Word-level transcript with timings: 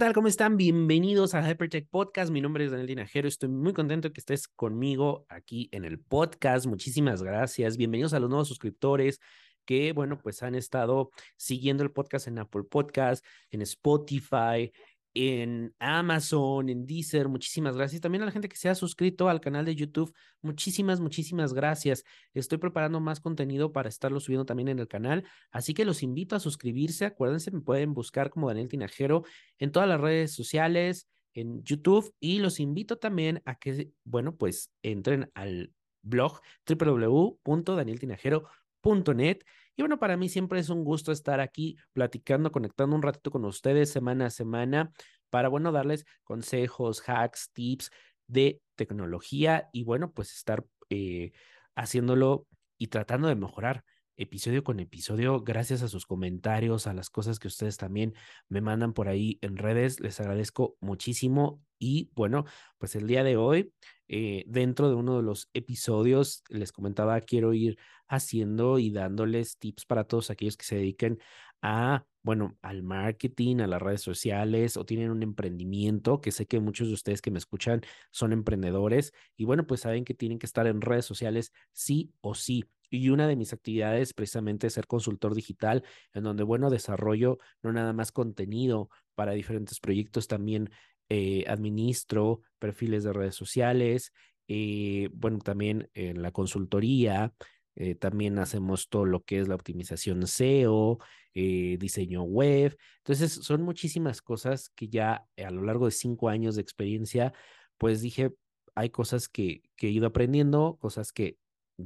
tal? 0.00 0.14
¿Cómo 0.14 0.28
están? 0.28 0.56
Bienvenidos 0.56 1.34
a 1.34 1.46
Hypertech 1.46 1.86
Podcast. 1.90 2.30
Mi 2.30 2.40
nombre 2.40 2.64
es 2.64 2.70
Daniel 2.70 2.86
Tinajero. 2.86 3.28
Estoy 3.28 3.50
muy 3.50 3.74
contento 3.74 4.10
que 4.14 4.20
estés 4.20 4.48
conmigo 4.48 5.26
aquí 5.28 5.68
en 5.72 5.84
el 5.84 5.98
podcast. 6.00 6.64
Muchísimas 6.64 7.22
gracias. 7.22 7.76
Bienvenidos 7.76 8.14
a 8.14 8.18
los 8.18 8.30
nuevos 8.30 8.48
suscriptores 8.48 9.20
que, 9.66 9.92
bueno, 9.92 10.18
pues 10.18 10.42
han 10.42 10.54
estado 10.54 11.10
siguiendo 11.36 11.82
el 11.82 11.92
podcast 11.92 12.28
en 12.28 12.38
Apple 12.38 12.62
Podcast, 12.62 13.22
en 13.50 13.60
Spotify, 13.60 14.72
en 15.14 15.74
Amazon, 15.78 16.68
en 16.68 16.86
Deezer. 16.86 17.28
Muchísimas 17.28 17.76
gracias. 17.76 18.00
También 18.00 18.22
a 18.22 18.26
la 18.26 18.32
gente 18.32 18.48
que 18.48 18.56
se 18.56 18.68
ha 18.68 18.74
suscrito 18.74 19.28
al 19.28 19.40
canal 19.40 19.64
de 19.64 19.74
YouTube. 19.74 20.12
Muchísimas, 20.42 21.00
muchísimas 21.00 21.52
gracias. 21.52 22.04
Estoy 22.34 22.58
preparando 22.58 23.00
más 23.00 23.20
contenido 23.20 23.72
para 23.72 23.88
estarlo 23.88 24.20
subiendo 24.20 24.44
también 24.44 24.68
en 24.68 24.78
el 24.78 24.88
canal. 24.88 25.24
Así 25.50 25.74
que 25.74 25.84
los 25.84 26.02
invito 26.02 26.36
a 26.36 26.40
suscribirse. 26.40 27.04
Acuérdense, 27.04 27.50
me 27.50 27.60
pueden 27.60 27.94
buscar 27.94 28.30
como 28.30 28.48
Daniel 28.48 28.68
Tinajero 28.68 29.24
en 29.58 29.72
todas 29.72 29.88
las 29.88 30.00
redes 30.00 30.32
sociales, 30.32 31.08
en 31.34 31.62
YouTube. 31.64 32.14
Y 32.20 32.38
los 32.38 32.60
invito 32.60 32.98
también 32.98 33.42
a 33.44 33.56
que, 33.56 33.90
bueno, 34.04 34.36
pues 34.36 34.70
entren 34.82 35.30
al 35.34 35.72
blog 36.02 36.40
www.danieltinajero.net 36.66 39.38
y 39.76 39.82
bueno, 39.82 39.98
para 39.98 40.16
mí 40.16 40.28
siempre 40.28 40.60
es 40.60 40.68
un 40.68 40.84
gusto 40.84 41.12
estar 41.12 41.40
aquí 41.40 41.76
platicando, 41.92 42.52
conectando 42.52 42.96
un 42.96 43.02
ratito 43.02 43.30
con 43.30 43.44
ustedes 43.44 43.90
semana 43.90 44.26
a 44.26 44.30
semana 44.30 44.92
para, 45.30 45.48
bueno, 45.48 45.72
darles 45.72 46.04
consejos, 46.24 47.02
hacks, 47.08 47.50
tips 47.52 47.90
de 48.26 48.60
tecnología 48.74 49.68
y, 49.72 49.84
bueno, 49.84 50.12
pues 50.12 50.32
estar 50.34 50.64
eh, 50.90 51.32
haciéndolo 51.74 52.46
y 52.78 52.88
tratando 52.88 53.28
de 53.28 53.36
mejorar 53.36 53.84
episodio 54.20 54.62
con 54.62 54.80
episodio, 54.80 55.40
gracias 55.42 55.82
a 55.82 55.88
sus 55.88 56.06
comentarios, 56.06 56.86
a 56.86 56.94
las 56.94 57.10
cosas 57.10 57.38
que 57.38 57.48
ustedes 57.48 57.76
también 57.78 58.14
me 58.48 58.60
mandan 58.60 58.92
por 58.92 59.08
ahí 59.08 59.38
en 59.40 59.56
redes. 59.56 59.98
Les 60.00 60.20
agradezco 60.20 60.76
muchísimo. 60.80 61.62
Y 61.78 62.10
bueno, 62.14 62.44
pues 62.78 62.94
el 62.96 63.06
día 63.06 63.24
de 63.24 63.38
hoy, 63.38 63.72
eh, 64.08 64.44
dentro 64.46 64.90
de 64.90 64.94
uno 64.96 65.16
de 65.16 65.22
los 65.22 65.48
episodios, 65.54 66.44
les 66.50 66.72
comentaba, 66.72 67.18
quiero 67.22 67.54
ir 67.54 67.78
haciendo 68.08 68.78
y 68.78 68.90
dándoles 68.90 69.56
tips 69.58 69.86
para 69.86 70.04
todos 70.04 70.30
aquellos 70.30 70.58
que 70.58 70.66
se 70.66 70.76
dediquen 70.76 71.18
a, 71.62 72.04
bueno, 72.22 72.58
al 72.60 72.82
marketing, 72.82 73.60
a 73.60 73.66
las 73.66 73.80
redes 73.80 74.02
sociales 74.02 74.76
o 74.76 74.84
tienen 74.84 75.10
un 75.10 75.22
emprendimiento, 75.22 76.20
que 76.20 76.32
sé 76.32 76.46
que 76.46 76.60
muchos 76.60 76.88
de 76.88 76.94
ustedes 76.94 77.22
que 77.22 77.30
me 77.30 77.38
escuchan 77.38 77.80
son 78.10 78.32
emprendedores 78.32 79.12
y 79.36 79.44
bueno, 79.44 79.66
pues 79.66 79.80
saben 79.80 80.04
que 80.04 80.14
tienen 80.14 80.38
que 80.38 80.46
estar 80.46 80.66
en 80.66 80.80
redes 80.82 81.06
sociales 81.06 81.52
sí 81.72 82.12
o 82.20 82.34
sí. 82.34 82.64
Y 82.90 83.08
una 83.10 83.28
de 83.28 83.36
mis 83.36 83.52
actividades 83.52 84.12
precisamente 84.12 84.66
es 84.66 84.74
ser 84.74 84.86
consultor 84.86 85.34
digital, 85.34 85.84
en 86.12 86.24
donde, 86.24 86.42
bueno, 86.42 86.70
desarrollo 86.70 87.38
no 87.62 87.72
nada 87.72 87.92
más 87.92 88.10
contenido 88.12 88.90
para 89.14 89.32
diferentes 89.32 89.78
proyectos, 89.78 90.26
también 90.26 90.70
eh, 91.08 91.44
administro 91.46 92.42
perfiles 92.58 93.04
de 93.04 93.12
redes 93.12 93.34
sociales, 93.36 94.12
eh, 94.48 95.08
bueno, 95.12 95.38
también 95.38 95.88
en 95.94 96.22
la 96.22 96.32
consultoría, 96.32 97.32
eh, 97.76 97.94
también 97.94 98.38
hacemos 98.38 98.88
todo 98.88 99.04
lo 99.06 99.22
que 99.22 99.38
es 99.38 99.48
la 99.48 99.54
optimización 99.54 100.26
SEO, 100.26 100.98
diseño 101.32 102.22
web. 102.24 102.76
Entonces, 102.98 103.32
son 103.32 103.62
muchísimas 103.62 104.20
cosas 104.20 104.70
que 104.70 104.88
ya 104.88 105.26
a 105.36 105.50
lo 105.50 105.62
largo 105.62 105.86
de 105.86 105.92
cinco 105.92 106.28
años 106.28 106.56
de 106.56 106.62
experiencia, 106.62 107.32
pues 107.78 108.02
dije, 108.02 108.32
hay 108.74 108.90
cosas 108.90 109.28
que, 109.28 109.62
que 109.76 109.88
he 109.88 109.90
ido 109.90 110.06
aprendiendo, 110.06 110.76
cosas 110.80 111.12
que 111.12 111.38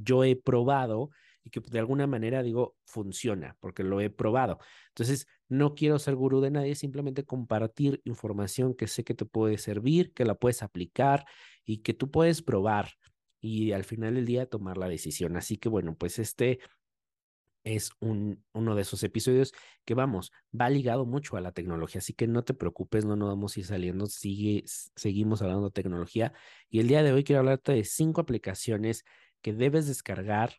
yo 0.02 0.24
he 0.24 0.36
probado 0.36 1.10
y 1.44 1.50
que 1.50 1.60
de 1.60 1.78
alguna 1.78 2.06
manera 2.06 2.42
digo, 2.42 2.76
funciona, 2.84 3.56
porque 3.60 3.84
lo 3.84 4.00
he 4.00 4.08
probado. 4.08 4.58
Entonces, 4.88 5.26
no 5.48 5.74
quiero 5.74 5.98
ser 5.98 6.14
gurú 6.14 6.40
de 6.40 6.50
nadie, 6.50 6.74
simplemente 6.74 7.24
compartir 7.24 8.00
información 8.04 8.74
que 8.74 8.86
sé 8.86 9.04
que 9.04 9.14
te 9.14 9.26
puede 9.26 9.58
servir, 9.58 10.12
que 10.14 10.24
la 10.24 10.34
puedes 10.34 10.62
aplicar 10.62 11.26
y 11.64 11.78
que 11.78 11.92
tú 11.92 12.10
puedes 12.10 12.42
probar 12.42 12.88
y 13.40 13.72
al 13.72 13.84
final 13.84 14.14
del 14.14 14.24
día 14.24 14.46
tomar 14.46 14.78
la 14.78 14.88
decisión. 14.88 15.36
Así 15.36 15.58
que 15.58 15.68
bueno, 15.68 15.94
pues 15.96 16.18
este 16.18 16.60
es 17.62 17.90
un, 18.00 18.42
uno 18.52 18.74
de 18.74 18.82
esos 18.82 19.02
episodios 19.02 19.52
que 19.84 19.94
vamos, 19.94 20.32
va 20.58 20.68
ligado 20.70 21.06
mucho 21.06 21.36
a 21.36 21.40
la 21.40 21.52
tecnología, 21.52 21.98
así 21.98 22.12
que 22.12 22.26
no 22.26 22.44
te 22.44 22.54
preocupes, 22.54 23.04
no 23.04 23.16
nos 23.16 23.28
vamos 23.28 23.56
a 23.56 23.60
ir 23.60 23.66
saliendo, 23.66 24.06
sigue, 24.06 24.64
seguimos 24.66 25.40
hablando 25.42 25.66
de 25.66 25.72
tecnología 25.72 26.32
y 26.68 26.80
el 26.80 26.88
día 26.88 27.02
de 27.02 27.12
hoy 27.12 27.24
quiero 27.24 27.40
hablarte 27.40 27.72
de 27.72 27.84
cinco 27.84 28.20
aplicaciones 28.20 29.04
que 29.44 29.52
debes 29.52 29.86
descargar 29.86 30.54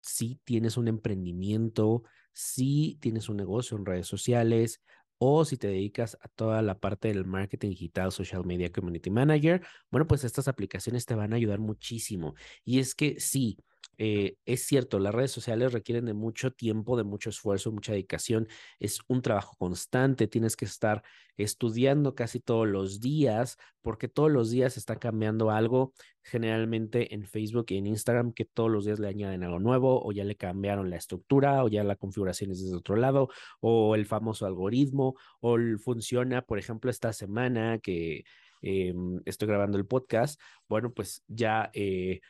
si 0.00 0.40
tienes 0.44 0.78
un 0.78 0.88
emprendimiento, 0.88 2.02
si 2.32 2.98
tienes 3.02 3.28
un 3.28 3.36
negocio 3.36 3.76
en 3.76 3.84
redes 3.84 4.06
sociales 4.06 4.82
o 5.18 5.44
si 5.44 5.58
te 5.58 5.68
dedicas 5.68 6.16
a 6.22 6.28
toda 6.28 6.62
la 6.62 6.80
parte 6.80 7.08
del 7.08 7.26
marketing 7.26 7.68
digital, 7.68 8.10
social 8.10 8.46
media, 8.46 8.72
community 8.72 9.10
manager, 9.10 9.62
bueno, 9.90 10.06
pues 10.06 10.24
estas 10.24 10.48
aplicaciones 10.48 11.04
te 11.04 11.14
van 11.14 11.34
a 11.34 11.36
ayudar 11.36 11.60
muchísimo. 11.60 12.34
Y 12.64 12.78
es 12.80 12.94
que 12.94 13.20
sí, 13.20 13.58
eh, 13.98 14.36
es 14.46 14.64
cierto, 14.66 14.98
las 14.98 15.14
redes 15.14 15.30
sociales 15.30 15.72
requieren 15.72 16.06
de 16.06 16.14
mucho 16.14 16.50
tiempo, 16.50 16.96
de 16.96 17.04
mucho 17.04 17.30
esfuerzo, 17.30 17.72
mucha 17.72 17.92
dedicación. 17.92 18.48
Es 18.78 19.00
un 19.08 19.22
trabajo 19.22 19.54
constante, 19.58 20.26
tienes 20.26 20.56
que 20.56 20.64
estar 20.64 21.02
estudiando 21.36 22.14
casi 22.14 22.40
todos 22.40 22.66
los 22.66 23.00
días, 23.00 23.58
porque 23.80 24.08
todos 24.08 24.30
los 24.30 24.50
días 24.50 24.76
está 24.76 24.96
cambiando 24.98 25.50
algo, 25.50 25.92
generalmente 26.22 27.14
en 27.14 27.24
Facebook 27.26 27.66
y 27.68 27.78
en 27.78 27.86
Instagram, 27.86 28.32
que 28.32 28.44
todos 28.44 28.70
los 28.70 28.84
días 28.84 28.98
le 28.98 29.08
añaden 29.08 29.44
algo 29.44 29.60
nuevo, 29.60 30.02
o 30.04 30.12
ya 30.12 30.24
le 30.24 30.36
cambiaron 30.36 30.90
la 30.90 30.96
estructura, 30.96 31.62
o 31.64 31.68
ya 31.68 31.84
la 31.84 31.96
configuración 31.96 32.50
es 32.50 32.62
desde 32.62 32.76
otro 32.76 32.96
lado, 32.96 33.28
o 33.60 33.94
el 33.94 34.06
famoso 34.06 34.46
algoritmo, 34.46 35.16
o 35.40 35.56
funciona, 35.78 36.42
por 36.42 36.58
ejemplo, 36.58 36.90
esta 36.90 37.12
semana 37.12 37.78
que 37.78 38.24
em, 38.62 39.20
estoy 39.24 39.48
grabando 39.48 39.78
el 39.78 39.86
podcast, 39.86 40.40
bueno, 40.68 40.92
pues 40.92 41.22
ya... 41.28 41.70
Eh, 41.74 42.20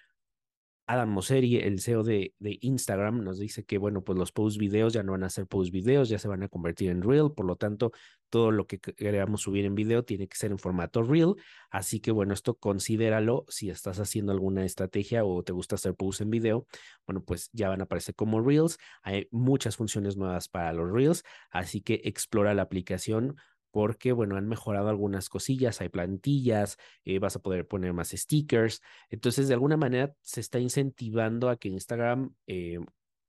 Adam 0.92 1.08
Mosseri, 1.08 1.56
el 1.56 1.80
CEO 1.80 2.02
de, 2.02 2.34
Instagram, 2.60 3.24
nos 3.24 3.38
dice 3.38 3.64
que, 3.64 3.78
bueno, 3.78 4.04
pues 4.04 4.18
los 4.18 4.30
post 4.30 4.58
videos 4.58 4.92
ya 4.92 5.02
no 5.02 5.12
van 5.12 5.24
a 5.24 5.30
ser 5.30 5.46
post 5.46 5.72
videos, 5.72 6.10
ya 6.10 6.18
se 6.18 6.28
van 6.28 6.42
a 6.42 6.48
convertir 6.48 6.90
en 6.90 7.00
reel, 7.00 7.32
por 7.34 7.46
lo 7.46 7.56
tanto, 7.56 7.92
todo 8.28 8.50
lo 8.50 8.66
que 8.66 8.78
queramos 8.78 9.40
subir 9.40 9.64
en 9.64 9.74
video 9.74 10.04
tiene 10.04 10.28
que 10.28 10.36
ser 10.36 10.50
en 10.50 10.58
formato 10.58 11.02
reel. 11.02 11.34
Así 11.70 12.00
que, 12.00 12.10
bueno, 12.10 12.34
esto 12.34 12.56
considéralo 12.58 13.46
si 13.48 13.70
estás 13.70 14.00
haciendo 14.00 14.32
alguna 14.32 14.66
estrategia 14.66 15.24
o 15.24 15.42
te 15.42 15.52
gusta 15.52 15.76
hacer 15.76 15.94
posts 15.94 16.20
en 16.20 16.30
video, 16.30 16.66
bueno, 17.06 17.24
pues 17.24 17.48
ya 17.54 17.70
van 17.70 17.80
a 17.80 17.84
aparecer 17.84 18.14
como 18.14 18.42
reels. 18.42 18.76
Hay 19.02 19.28
muchas 19.30 19.78
funciones 19.78 20.18
nuevas 20.18 20.50
para 20.50 20.74
los 20.74 20.92
reels, 20.92 21.24
así 21.50 21.80
que 21.80 22.02
explora 22.04 22.52
la 22.52 22.62
aplicación 22.62 23.36
porque, 23.72 24.12
bueno, 24.12 24.36
han 24.36 24.48
mejorado 24.48 24.88
algunas 24.88 25.28
cosillas, 25.28 25.80
hay 25.80 25.88
plantillas, 25.88 26.76
eh, 27.04 27.18
vas 27.18 27.34
a 27.36 27.40
poder 27.40 27.66
poner 27.66 27.92
más 27.92 28.10
stickers. 28.10 28.82
Entonces, 29.10 29.48
de 29.48 29.54
alguna 29.54 29.76
manera 29.76 30.14
se 30.20 30.40
está 30.40 30.60
incentivando 30.60 31.48
a 31.48 31.56
que 31.56 31.68
Instagram, 31.68 32.34
eh, 32.46 32.78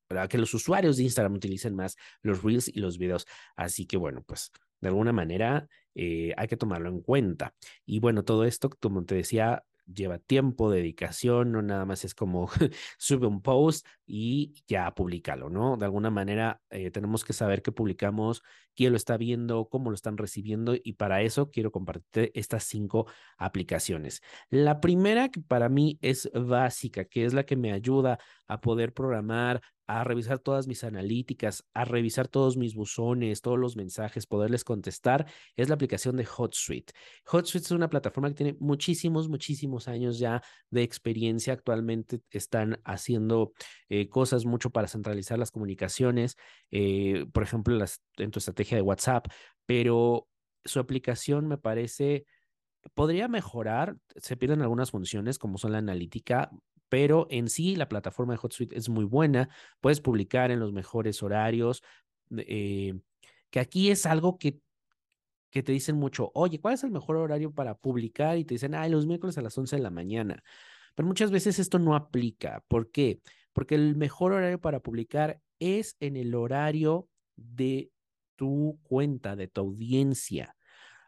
a 0.09 0.27
que 0.27 0.37
los 0.37 0.53
usuarios 0.53 0.97
de 0.97 1.03
Instagram 1.03 1.33
utilicen 1.35 1.75
más 1.75 1.95
los 2.21 2.43
reels 2.43 2.67
y 2.67 2.79
los 2.79 2.97
videos. 2.99 3.25
Así 3.55 3.87
que, 3.87 3.97
bueno, 3.97 4.21
pues 4.23 4.51
de 4.81 4.89
alguna 4.89 5.13
manera 5.13 5.67
eh, 5.95 6.33
hay 6.37 6.47
que 6.47 6.57
tomarlo 6.57 6.89
en 6.89 7.01
cuenta. 7.01 7.55
Y 7.85 7.99
bueno, 7.99 8.23
todo 8.23 8.43
esto, 8.43 8.69
como 8.69 9.05
te 9.05 9.15
decía, 9.15 9.63
lleva 9.85 10.19
tiempo, 10.19 10.71
dedicación, 10.71 11.51
no 11.51 11.61
nada 11.61 11.85
más 11.85 12.05
es 12.05 12.15
como 12.15 12.49
sube 12.97 13.27
un 13.27 13.41
post 13.41 13.85
y 14.05 14.63
ya 14.67 14.93
públicalo, 14.93 15.49
¿no? 15.49 15.77
De 15.77 15.85
alguna 15.85 16.09
manera 16.09 16.61
eh, 16.69 16.91
tenemos 16.91 17.23
que 17.23 17.33
saber 17.33 17.61
qué 17.61 17.71
publicamos, 17.71 18.43
quién 18.75 18.91
lo 18.91 18.97
está 18.97 19.17
viendo, 19.17 19.67
cómo 19.69 19.89
lo 19.89 19.95
están 19.95 20.17
recibiendo 20.17 20.75
y 20.81 20.93
para 20.93 21.21
eso 21.21 21.51
quiero 21.51 21.71
compartir 21.71 22.31
estas 22.33 22.63
cinco 22.63 23.07
aplicaciones. 23.37 24.21
La 24.49 24.79
primera 24.81 25.29
que 25.29 25.41
para 25.41 25.69
mí 25.69 25.97
es 26.01 26.29
básica, 26.33 27.05
que 27.05 27.25
es 27.25 27.33
la 27.33 27.45
que 27.45 27.55
me 27.55 27.71
ayuda 27.71 28.19
a 28.47 28.61
poder 28.61 28.93
programar, 28.93 29.61
a 29.99 30.03
revisar 30.03 30.39
todas 30.39 30.67
mis 30.67 30.83
analíticas, 30.83 31.63
a 31.73 31.85
revisar 31.85 32.27
todos 32.27 32.57
mis 32.57 32.73
buzones, 32.73 33.41
todos 33.41 33.59
los 33.59 33.75
mensajes, 33.75 34.25
poderles 34.25 34.63
contestar, 34.63 35.25
es 35.55 35.69
la 35.69 35.75
aplicación 35.75 36.15
de 36.15 36.25
HotSuite. 36.25 36.93
HotSuite 37.25 37.65
es 37.65 37.71
una 37.71 37.89
plataforma 37.89 38.29
que 38.29 38.35
tiene 38.35 38.57
muchísimos, 38.59 39.29
muchísimos 39.29 39.87
años 39.87 40.17
ya 40.17 40.41
de 40.69 40.83
experiencia. 40.83 41.53
Actualmente 41.53 42.21
están 42.31 42.79
haciendo 42.85 43.53
eh, 43.89 44.09
cosas 44.09 44.45
mucho 44.45 44.71
para 44.71 44.87
centralizar 44.87 45.37
las 45.37 45.51
comunicaciones, 45.51 46.37
eh, 46.71 47.25
por 47.31 47.43
ejemplo, 47.43 47.83
en 48.17 48.31
tu 48.31 48.39
estrategia 48.39 48.77
de 48.77 48.83
WhatsApp, 48.83 49.27
pero 49.65 50.27
su 50.65 50.79
aplicación 50.79 51.47
me 51.47 51.57
parece 51.57 52.25
podría 52.93 53.27
mejorar, 53.27 53.95
se 54.17 54.35
pierden 54.37 54.61
algunas 54.61 54.91
funciones 54.91 55.39
como 55.39 55.57
son 55.57 55.71
la 55.71 55.77
analítica, 55.77 56.51
pero 56.93 57.25
en 57.31 57.49
sí 57.49 57.75
la 57.75 57.89
plataforma 57.89 58.33
de 58.33 58.39
HotSuite 58.43 58.77
es 58.77 58.87
muy 58.87 59.03
buena, 59.03 59.49
puedes 59.81 59.99
publicar 59.99 60.51
en 60.51 60.59
los 60.59 60.73
mejores 60.73 61.23
horarios, 61.23 61.81
eh, 62.37 62.93
que 63.49 63.59
aquí 63.59 63.89
es 63.89 64.05
algo 64.05 64.37
que, 64.37 64.59
que 65.49 65.63
te 65.63 65.71
dicen 65.71 65.95
mucho, 65.95 66.29
oye, 66.35 66.61
¿cuál 66.61 66.75
es 66.75 66.83
el 66.83 66.91
mejor 66.91 67.15
horario 67.15 67.51
para 67.51 67.73
publicar? 67.73 68.37
Y 68.37 68.45
te 68.45 68.53
dicen, 68.53 68.75
ay, 68.75 68.91
los 68.91 69.07
miércoles 69.07 69.39
a 69.39 69.41
las 69.41 69.57
11 69.57 69.77
de 69.77 69.81
la 69.81 69.89
mañana. 69.89 70.43
Pero 70.93 71.07
muchas 71.07 71.31
veces 71.31 71.57
esto 71.57 71.79
no 71.79 71.95
aplica. 71.95 72.63
¿Por 72.67 72.91
qué? 72.91 73.21
Porque 73.53 73.73
el 73.73 73.95
mejor 73.95 74.33
horario 74.33 74.61
para 74.61 74.79
publicar 74.79 75.41
es 75.57 75.97
en 75.99 76.15
el 76.15 76.35
horario 76.35 77.09
de 77.35 77.89
tu 78.35 78.77
cuenta, 78.83 79.35
de 79.35 79.47
tu 79.47 79.61
audiencia. 79.61 80.55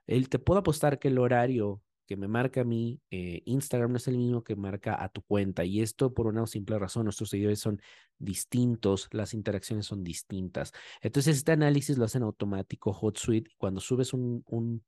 El, 0.07 0.29
te 0.29 0.39
puedo 0.39 0.61
apostar 0.61 0.97
que 0.97 1.09
el 1.09 1.19
horario 1.19 1.83
que 2.05 2.15
me 2.17 2.27
marca 2.27 2.61
a 2.61 2.63
mí, 2.63 2.99
eh, 3.11 3.41
Instagram 3.45 3.91
no 3.91 3.97
es 3.97 4.07
el 4.07 4.17
mismo 4.17 4.43
que 4.43 4.55
marca 4.55 5.01
a 5.03 5.09
tu 5.09 5.21
cuenta. 5.23 5.63
Y 5.65 5.81
esto 5.81 6.13
por 6.13 6.27
una 6.27 6.45
simple 6.47 6.77
razón, 6.79 7.05
nuestros 7.05 7.29
seguidores 7.29 7.59
son 7.59 7.81
distintos, 8.17 9.07
las 9.11 9.33
interacciones 9.33 9.85
son 9.85 10.03
distintas. 10.03 10.71
Entonces, 11.01 11.37
este 11.37 11.51
análisis 11.51 11.97
lo 11.97 12.05
hacen 12.05 12.23
automático 12.23 12.91
HotSuite. 12.91 13.51
Cuando 13.57 13.81
subes 13.81 14.13
un, 14.13 14.43
un, 14.47 14.83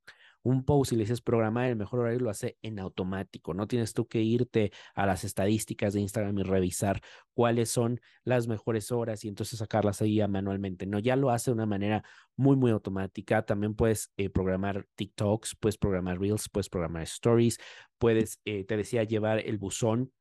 un 0.48 0.64
post 0.64 0.94
y 0.94 0.96
le 0.96 1.04
dices 1.04 1.22
programar 1.22 1.66
el 1.66 1.76
mejor 1.76 2.00
horario, 2.00 2.20
lo 2.20 2.30
hace 2.30 2.58
en 2.62 2.80
automático. 2.80 3.54
No 3.54 3.68
tienes 3.68 3.94
tú 3.94 4.08
que 4.08 4.22
irte 4.22 4.72
a 4.96 5.06
las 5.06 5.24
estadísticas 5.24 5.94
de 5.94 6.00
Instagram 6.00 6.40
y 6.40 6.44
revisar 6.44 7.02
cuáles 7.34 7.70
son 7.70 8.00
las 8.24 8.48
mejores 8.48 8.92
horas 8.92 9.26
y 9.26 9.28
entonces 9.28 9.60
sacarlas 9.60 10.02
ahí 10.02 10.26
manualmente. 10.28 10.86
No, 10.86 11.00
ya 11.00 11.16
lo 11.18 11.32
hace 11.32 11.52
de 11.52 11.56
una 11.56 11.66
manera 11.66 12.04
muy, 12.38 12.56
muy 12.56 12.72
automática. 12.72 13.44
También 13.46 13.76
puedes 13.76 14.12
eh, 14.16 14.30
programar 14.30 14.88
TikToks, 14.96 15.56
puedes 15.60 15.78
programar 15.78 16.20
Reels, 16.20 16.48
puedes 16.50 16.70
programar 16.70 17.04
Stories, 17.04 17.60
puedes, 17.98 18.40
eh, 18.46 18.64
te 18.64 18.78
decía, 18.78 19.04
llevar 19.04 19.40
el 19.40 19.58
buzón 19.58 20.14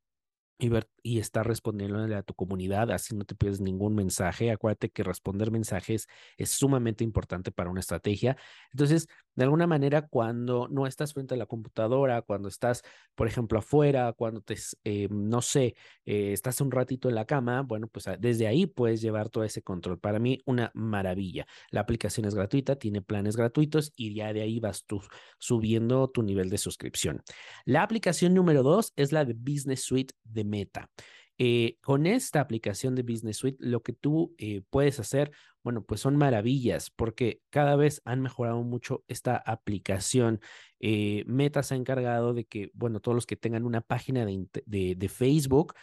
y, 0.59 0.69
ver, 0.69 0.89
y 1.03 1.19
estar 1.19 1.47
respondiéndole 1.47 2.15
a 2.15 2.23
tu 2.23 2.35
comunidad, 2.35 2.91
así 2.91 3.15
no 3.15 3.25
te 3.25 3.35
pierdes 3.35 3.61
ningún 3.61 3.95
mensaje. 3.95 4.51
Acuérdate 4.51 4.91
que 4.91 5.03
responder 5.03 5.51
mensajes 5.51 6.09
es 6.39 6.51
sumamente 6.51 7.05
importante 7.05 7.53
para 7.53 7.71
una 7.71 7.81
estrategia. 7.81 8.37
Entonces, 8.73 9.09
de 9.35 9.45
alguna 9.45 9.67
manera, 9.67 10.09
cuando 10.09 10.67
no 10.69 10.87
estás 10.87 11.13
frente 11.13 11.35
a 11.35 11.37
la 11.37 11.45
computadora, 11.45 12.23
cuando 12.23 12.49
estás, 12.49 12.83
por 13.15 13.29
ejemplo, 13.29 13.59
afuera, 13.59 14.15
cuando 14.15 14.41
te, 14.41 14.57
eh, 14.85 15.09
no 15.11 15.43
sé, 15.43 15.75
eh, 16.07 16.33
estás 16.33 16.63
un 16.63 16.71
ratito 16.71 17.11
en 17.11 17.15
la 17.17 17.27
cama, 17.27 17.61
bueno, 17.61 17.87
pues 17.89 18.09
ah, 18.09 18.17
desde 18.19 18.47
ahí 18.47 18.65
puedes 18.67 19.03
llevar 19.03 19.29
todo 19.29 19.45
ese 19.45 19.63
control. 19.63 19.99
Para 19.99 20.19
mí, 20.19 20.41
una 20.47 20.71
maravilla. 20.75 21.47
La 21.71 21.81
aplicación 21.81 22.27
es 22.27 22.35
gratuita, 22.35 22.77
tiene 22.77 23.03
planes 23.03 23.37
gratuitos 23.37 23.93
y 23.95 24.15
ya 24.15 24.33
de 24.33 24.41
ahí 24.41 24.59
vas 24.59 24.87
tú 24.87 25.03
subiendo 25.39 26.09
tu 26.09 26.23
nivel 26.23 26.49
de 26.49 26.57
suscripción. 26.57 27.23
La 27.67 27.83
aplicación 27.83 28.33
número 28.33 28.63
dos 28.63 28.95
es 28.97 29.13
la 29.13 29.27
de 29.27 29.35
Business 29.35 29.83
Suite 29.83 30.15
de 30.25 30.46
Meta. 30.49 30.91
Eh, 31.39 31.77
con 31.83 32.07
esta 32.07 32.41
aplicación 32.41 32.95
de 32.95 33.03
Business 33.03 33.37
Suite, 33.37 33.59
lo 33.61 33.83
que 33.83 33.93
tú 33.93 34.35
eh, 34.39 34.63
puedes 34.71 34.99
hacer, 35.01 35.33
bueno, 35.63 35.85
pues 35.85 36.01
son 36.01 36.17
maravillas 36.17 36.91
porque 36.91 37.43
cada 37.51 37.77
vez 37.77 38.01
han 38.07 38.23
mejorado 38.23 38.63
mucho 38.63 39.05
esta 39.07 39.37
aplicación. 39.37 40.41
Eh, 40.81 41.25
Meta 41.27 41.63
se 41.63 41.75
ha 41.75 41.77
encargado 41.77 42.33
de 42.33 42.45
que, 42.47 42.71
bueno, 42.73 43.01
todos 43.01 43.15
los 43.15 43.27
que 43.27 43.37
tengan 43.37 43.67
una 43.67 43.83
página 43.83 44.25
de, 44.25 45.09
Facebook 45.11 45.75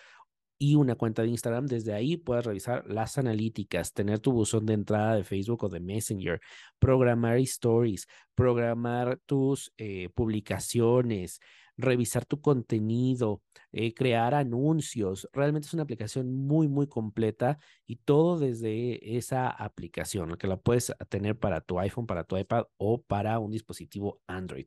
y 0.58 0.76
una 0.76 0.96
cuenta 0.96 1.22
de 1.22 1.28
Instagram, 1.28 1.68
desde 1.68 1.94
ahí 1.94 2.18
puedes 2.18 2.46
revisar 2.46 2.84
las 2.88 3.18
analíticas, 3.20 3.94
tener 3.94 4.20
tu 4.20 4.32
buzón 4.32 4.66
de 4.66 4.74
entrada 4.74 5.16
de 5.16 5.24
Facebook 5.24 5.66
o 5.66 5.70
de 5.70 5.80
Messenger, 5.80 6.40
programar 6.80 7.38
stories, 7.40 8.08
programar 8.34 9.20
tus 9.26 9.72
publicaciones, 10.16 11.42
revisar 11.78 12.26
tu 12.26 12.42
contenido, 12.42 13.42
eh, 13.72 13.94
crear 13.94 14.34
anuncios. 14.36 15.28
Realmente 15.34 15.68
es 15.68 15.74
una 15.74 15.84
aplicación 15.84 16.34
muy, 16.34 16.68
muy 16.68 16.88
completa 16.88 17.60
y 17.86 17.98
todo 17.98 18.40
desde 18.40 19.18
esa 19.18 19.50
aplicación, 19.50 20.38
que 20.38 20.48
la 20.48 20.58
puedes 20.58 20.94
tener 21.10 21.38
para 21.38 21.62
tu 21.62 21.80
iPhone, 21.80 22.06
para 22.08 22.24
tu 22.24 22.38
iPad 22.38 22.66
o 22.78 23.02
para 23.02 23.40
un 23.40 23.52
dispositivo 23.52 24.22
Android. 24.28 24.66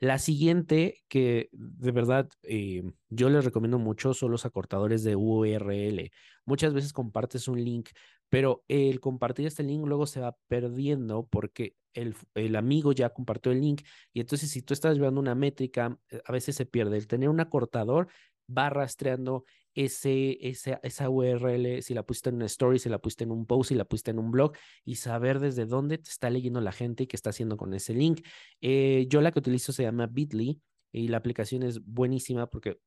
La 0.00 0.18
siguiente 0.18 1.02
que 1.08 1.48
de 1.52 1.90
verdad 1.90 2.28
eh, 2.44 2.84
yo 3.08 3.28
les 3.30 3.44
recomiendo 3.44 3.80
mucho 3.80 4.14
son 4.14 4.30
los 4.30 4.46
acortadores 4.46 5.02
de 5.02 5.16
URL. 5.16 6.12
Muchas 6.44 6.72
veces 6.72 6.92
compartes 6.92 7.48
un 7.48 7.62
link, 7.64 7.90
pero 8.28 8.64
el 8.68 9.00
compartir 9.00 9.46
este 9.46 9.62
link 9.62 9.86
luego 9.86 10.06
se 10.06 10.20
va 10.20 10.36
perdiendo 10.48 11.26
porque 11.26 11.74
el, 11.94 12.14
el, 12.34 12.56
amigo 12.56 12.92
ya 12.92 13.10
compartió 13.10 13.52
el 13.52 13.60
link 13.60 13.82
y 14.12 14.20
entonces 14.20 14.50
si 14.50 14.62
tú 14.62 14.74
estás 14.74 14.96
llevando 14.96 15.20
una 15.20 15.34
métrica, 15.34 15.98
eh, 16.10 16.20
a 16.24 16.32
veces 16.32 16.56
se 16.56 16.66
pierde. 16.66 16.96
El 16.96 17.06
tener 17.06 17.28
un 17.28 17.40
acortador 17.40 18.08
va 18.56 18.70
rastreando 18.70 19.44
ese, 19.74 20.38
esa, 20.40 20.80
esa 20.82 21.08
URL, 21.08 21.82
si 21.82 21.94
la 21.94 22.02
pusiste 22.02 22.30
en 22.30 22.36
una 22.36 22.46
story, 22.46 22.78
si 22.78 22.88
la 22.88 22.98
pusiste 22.98 23.24
en 23.24 23.30
un 23.30 23.46
post, 23.46 23.68
si 23.68 23.74
la 23.74 23.84
pusiste 23.84 24.10
en 24.10 24.18
un 24.18 24.30
blog 24.30 24.52
y 24.84 24.96
saber 24.96 25.38
desde 25.38 25.66
dónde 25.66 25.98
te 25.98 26.10
está 26.10 26.30
leyendo 26.30 26.60
la 26.60 26.72
gente 26.72 27.04
y 27.04 27.06
qué 27.06 27.16
está 27.16 27.30
haciendo 27.30 27.56
con 27.56 27.74
ese 27.74 27.94
link. 27.94 28.26
Eh, 28.60 29.06
yo 29.08 29.20
la 29.20 29.32
que 29.32 29.38
utilizo 29.38 29.72
se 29.72 29.84
llama 29.84 30.06
Bitly 30.06 30.60
y 30.92 31.08
la 31.08 31.18
aplicación 31.18 31.62
es 31.62 31.84
buenísima 31.84 32.48
porque 32.48 32.78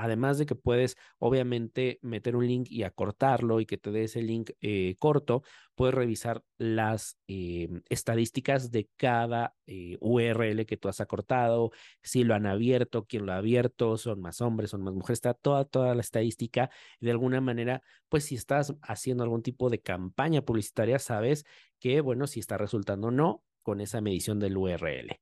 Además 0.00 0.38
de 0.38 0.46
que 0.46 0.54
puedes, 0.54 0.96
obviamente, 1.18 1.98
meter 2.02 2.36
un 2.36 2.46
link 2.46 2.68
y 2.70 2.84
acortarlo 2.84 3.60
y 3.60 3.66
que 3.66 3.78
te 3.78 3.90
dé 3.90 4.04
ese 4.04 4.22
link 4.22 4.50
eh, 4.60 4.94
corto, 4.98 5.42
puedes 5.74 5.94
revisar 5.94 6.42
las 6.56 7.18
eh, 7.26 7.68
estadísticas 7.88 8.70
de 8.70 8.88
cada 8.96 9.54
eh, 9.66 9.96
URL 10.00 10.66
que 10.66 10.76
tú 10.76 10.88
has 10.88 11.00
acortado, 11.00 11.72
si 12.02 12.22
lo 12.22 12.34
han 12.34 12.46
abierto, 12.46 13.06
quién 13.06 13.26
lo 13.26 13.32
ha 13.32 13.38
abierto, 13.38 13.96
son 13.96 14.20
más 14.20 14.40
hombres, 14.40 14.70
son 14.70 14.82
más 14.82 14.94
mujeres, 14.94 15.18
está 15.18 15.34
toda, 15.34 15.64
toda 15.64 15.94
la 15.94 16.00
estadística. 16.00 16.70
De 17.00 17.10
alguna 17.10 17.40
manera, 17.40 17.82
pues 18.08 18.24
si 18.24 18.36
estás 18.36 18.74
haciendo 18.82 19.24
algún 19.24 19.42
tipo 19.42 19.68
de 19.68 19.80
campaña 19.80 20.42
publicitaria, 20.42 20.98
sabes 20.98 21.44
que, 21.80 22.00
bueno, 22.00 22.26
si 22.26 22.38
está 22.40 22.56
resultando 22.56 23.08
o 23.08 23.10
no 23.10 23.42
con 23.62 23.80
esa 23.80 24.00
medición 24.00 24.38
del 24.38 24.56
URL. 24.56 25.18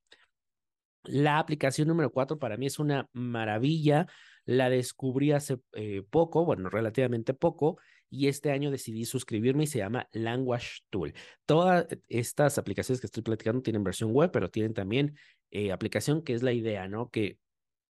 La 1.03 1.39
aplicación 1.39 1.87
número 1.87 2.11
cuatro 2.11 2.37
para 2.37 2.57
mí 2.57 2.65
es 2.65 2.79
una 2.79 3.09
maravilla 3.13 4.07
la 4.47 4.69
descubrí 4.69 5.33
hace 5.33 5.59
eh, 5.73 6.03
poco, 6.09 6.45
bueno, 6.45 6.69
relativamente 6.69 7.33
poco, 7.33 7.77
y 8.09 8.27
este 8.27 8.51
año 8.51 8.71
decidí 8.71 9.03
suscribirme 9.03 9.65
y 9.65 9.67
se 9.67 9.79
llama 9.79 10.07
Language 10.13 10.79
Tool. 10.89 11.13
Todas 11.45 11.85
estas 12.07 12.57
aplicaciones 12.57 13.01
que 13.01 13.07
estoy 13.07 13.23
platicando 13.23 13.61
tienen 13.61 13.83
versión 13.83 14.13
web, 14.13 14.31
pero 14.31 14.49
tienen 14.49 14.73
también 14.73 15.17
eh, 15.51 15.73
aplicación, 15.73 16.23
que 16.23 16.33
es 16.33 16.43
la 16.43 16.53
idea, 16.53 16.87
¿no? 16.87 17.09
Que 17.09 17.37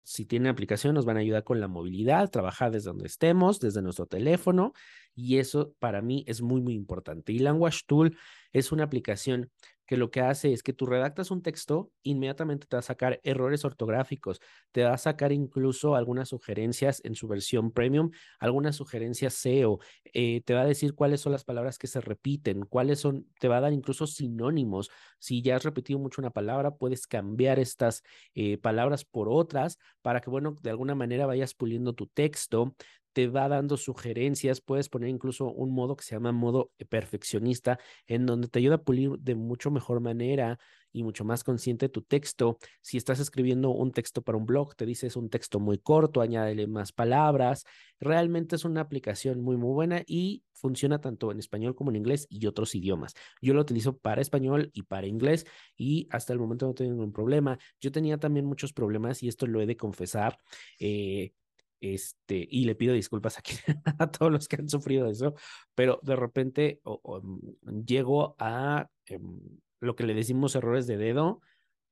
si 0.04 0.24
tienen 0.24 0.48
aplicación 0.48 0.94
nos 0.94 1.04
van 1.04 1.18
a 1.18 1.20
ayudar 1.20 1.44
con 1.44 1.60
la 1.60 1.68
movilidad, 1.68 2.30
trabajar 2.30 2.70
desde 2.70 2.88
donde 2.88 3.08
estemos, 3.08 3.60
desde 3.60 3.82
nuestro 3.82 4.06
teléfono, 4.06 4.72
y 5.14 5.36
eso 5.36 5.74
para 5.78 6.00
mí 6.00 6.24
es 6.26 6.40
muy, 6.40 6.62
muy 6.62 6.72
importante. 6.72 7.34
Y 7.34 7.40
Language 7.40 7.80
Tool 7.86 8.16
es 8.52 8.72
una 8.72 8.84
aplicación 8.84 9.50
que 9.88 9.96
lo 9.96 10.10
que 10.10 10.20
hace 10.20 10.52
es 10.52 10.62
que 10.62 10.74
tú 10.74 10.84
redactas 10.84 11.30
un 11.30 11.40
texto, 11.42 11.90
inmediatamente 12.02 12.66
te 12.66 12.76
va 12.76 12.80
a 12.80 12.82
sacar 12.82 13.20
errores 13.24 13.64
ortográficos, 13.64 14.38
te 14.70 14.84
va 14.84 14.92
a 14.92 14.98
sacar 14.98 15.32
incluso 15.32 15.96
algunas 15.96 16.28
sugerencias 16.28 17.00
en 17.04 17.14
su 17.14 17.26
versión 17.26 17.72
premium, 17.72 18.10
algunas 18.38 18.76
sugerencias 18.76 19.32
SEO, 19.32 19.78
eh, 20.04 20.42
te 20.42 20.52
va 20.52 20.60
a 20.60 20.66
decir 20.66 20.94
cuáles 20.94 21.22
son 21.22 21.32
las 21.32 21.44
palabras 21.44 21.78
que 21.78 21.86
se 21.86 22.02
repiten, 22.02 22.66
cuáles 22.66 23.00
son, 23.00 23.26
te 23.40 23.48
va 23.48 23.56
a 23.56 23.60
dar 23.62 23.72
incluso 23.72 24.06
sinónimos. 24.06 24.90
Si 25.18 25.40
ya 25.40 25.56
has 25.56 25.64
repetido 25.64 25.98
mucho 25.98 26.20
una 26.20 26.30
palabra, 26.30 26.76
puedes 26.76 27.06
cambiar 27.06 27.58
estas 27.58 28.02
eh, 28.34 28.58
palabras 28.58 29.06
por 29.06 29.30
otras 29.30 29.78
para 30.02 30.20
que, 30.20 30.28
bueno, 30.28 30.54
de 30.62 30.68
alguna 30.68 30.94
manera 30.94 31.24
vayas 31.24 31.54
puliendo 31.54 31.94
tu 31.94 32.08
texto 32.08 32.74
te 33.18 33.26
va 33.26 33.48
dando 33.48 33.76
sugerencias, 33.76 34.60
puedes 34.60 34.88
poner 34.88 35.08
incluso 35.08 35.50
un 35.50 35.72
modo 35.72 35.96
que 35.96 36.04
se 36.04 36.14
llama 36.14 36.30
modo 36.30 36.70
perfeccionista, 36.88 37.80
en 38.06 38.26
donde 38.26 38.46
te 38.46 38.60
ayuda 38.60 38.76
a 38.76 38.82
pulir 38.84 39.18
de 39.18 39.34
mucho 39.34 39.72
mejor 39.72 39.98
manera 39.98 40.60
y 40.92 41.02
mucho 41.02 41.24
más 41.24 41.42
consciente 41.42 41.88
tu 41.88 42.02
texto. 42.02 42.58
Si 42.80 42.96
estás 42.96 43.18
escribiendo 43.18 43.70
un 43.70 43.90
texto 43.90 44.22
para 44.22 44.38
un 44.38 44.46
blog, 44.46 44.76
te 44.76 44.86
dices 44.86 45.16
un 45.16 45.30
texto 45.30 45.58
muy 45.58 45.78
corto, 45.78 46.20
añádele 46.20 46.68
más 46.68 46.92
palabras. 46.92 47.64
Realmente 47.98 48.54
es 48.54 48.64
una 48.64 48.82
aplicación 48.82 49.42
muy, 49.42 49.56
muy 49.56 49.72
buena 49.72 50.04
y 50.06 50.44
funciona 50.52 51.00
tanto 51.00 51.32
en 51.32 51.40
español 51.40 51.74
como 51.74 51.90
en 51.90 51.96
inglés 51.96 52.28
y 52.30 52.46
otros 52.46 52.76
idiomas. 52.76 53.14
Yo 53.42 53.52
lo 53.52 53.62
utilizo 53.62 53.98
para 53.98 54.20
español 54.20 54.70
y 54.72 54.82
para 54.82 55.08
inglés 55.08 55.44
y 55.76 56.06
hasta 56.12 56.32
el 56.32 56.38
momento 56.38 56.68
no 56.68 56.74
tengo 56.74 56.92
ningún 56.92 57.12
problema. 57.12 57.58
Yo 57.80 57.90
tenía 57.90 58.18
también 58.18 58.46
muchos 58.46 58.72
problemas 58.72 59.24
y 59.24 59.28
esto 59.28 59.48
lo 59.48 59.60
he 59.60 59.66
de 59.66 59.76
confesar. 59.76 60.38
Eh, 60.78 61.32
este, 61.80 62.46
y 62.50 62.64
le 62.64 62.74
pido 62.74 62.94
disculpas 62.94 63.38
a 63.98 64.10
todos 64.10 64.32
los 64.32 64.48
que 64.48 64.56
han 64.56 64.68
sufrido 64.68 65.08
eso, 65.08 65.34
pero 65.74 66.00
de 66.02 66.16
repente 66.16 66.80
mm, 66.84 67.84
llego 67.84 68.36
a 68.38 68.88
em, 69.06 69.38
lo 69.80 69.94
que 69.96 70.04
le 70.04 70.14
decimos 70.14 70.54
errores 70.54 70.86
de 70.86 70.96
dedo, 70.96 71.40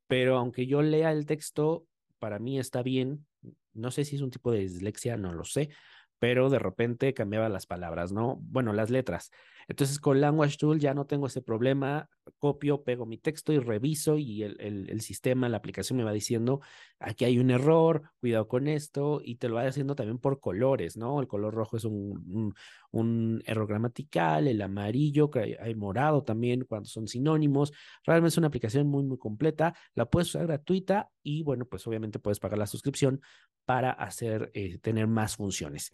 pero 0.06 0.38
aunque 0.38 0.66
yo 0.66 0.82
lea 0.82 1.12
el 1.12 1.26
texto, 1.26 1.86
para 2.18 2.38
mí 2.38 2.58
está 2.58 2.82
bien, 2.82 3.26
no 3.72 3.90
sé 3.90 4.04
si 4.04 4.16
es 4.16 4.22
un 4.22 4.30
tipo 4.30 4.50
de 4.50 4.60
dislexia, 4.60 5.16
no 5.16 5.32
lo 5.32 5.44
sé, 5.44 5.70
pero 6.18 6.50
de 6.50 6.58
repente 6.58 7.14
cambiaba 7.14 7.48
las 7.48 7.66
palabras, 7.66 8.12
¿no? 8.12 8.36
Bueno, 8.40 8.72
las 8.72 8.90
letras. 8.90 9.30
Entonces 9.68 9.98
con 9.98 10.20
Language 10.20 10.56
Tool 10.58 10.78
ya 10.78 10.94
no 10.94 11.06
tengo 11.06 11.26
ese 11.26 11.42
problema, 11.42 12.08
copio, 12.38 12.84
pego 12.84 13.04
mi 13.04 13.18
texto 13.18 13.52
y 13.52 13.58
reviso 13.58 14.16
y 14.16 14.42
el, 14.42 15.00
sistema, 15.00 15.48
la 15.48 15.56
aplicación 15.56 15.96
me 15.96 16.04
va 16.04 16.12
diciendo, 16.12 16.60
aquí 17.00 17.24
hay 17.24 17.38
un 17.38 17.50
error, 17.50 18.10
cuidado 18.20 18.46
con 18.46 18.68
esto, 18.68 19.20
y 19.24 19.36
te 19.36 19.48
lo 19.48 19.56
va 19.56 19.66
haciendo 19.66 19.96
también 19.96 20.18
por 20.18 20.40
colores, 20.40 20.96
¿no? 20.96 21.20
El 21.20 21.26
color 21.26 21.52
rojo 21.54 21.76
es 21.76 21.84
un, 21.84 22.54
un, 22.92 23.42
error 23.44 23.66
gramatical, 23.66 24.46
el 24.46 24.62
amarillo, 24.62 25.30
que 25.30 25.58
hay, 25.60 25.74
morado 25.74 26.22
también 26.22 26.64
cuando 26.64 26.88
son 26.88 27.08
sinónimos. 27.08 27.72
Realmente 28.04 28.28
es 28.28 28.38
una 28.38 28.46
aplicación 28.48 28.86
muy, 28.86 29.04
muy 29.04 29.18
completa, 29.18 29.74
la 29.94 30.06
puedes 30.06 30.28
usar 30.28 30.46
gratuita 30.46 31.10
y 31.22 31.42
bueno, 31.42 31.66
pues 31.66 31.86
obviamente 31.86 32.18
puedes 32.18 32.38
pagar 32.38 32.58
la 32.58 32.66
suscripción 32.66 33.20
para 33.66 33.90
hacer, 33.90 34.50
eh, 34.54 34.78
tener 34.78 35.08
más 35.08 35.36
funciones. 35.36 35.90